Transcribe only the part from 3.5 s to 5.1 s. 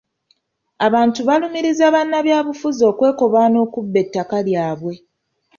okubba ettaka lyabwe.